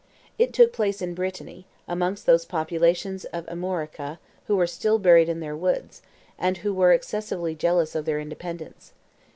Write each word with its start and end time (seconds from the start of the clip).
It 0.39 0.51
took 0.51 0.73
place 0.73 0.99
in 0.99 1.13
Brittany, 1.13 1.67
amongst 1.87 2.25
those 2.25 2.43
populations 2.43 3.23
of 3.25 3.45
Armorica 3.45 4.17
who 4.47 4.55
were 4.55 4.65
still 4.65 4.97
buried 4.97 5.29
in 5.29 5.41
their 5.41 5.55
woods, 5.55 6.01
and 6.39 6.57
were 6.57 6.91
excessively 6.91 7.53
jealous 7.53 7.93
of 7.93 8.05
their 8.05 8.19
independence. 8.19 8.93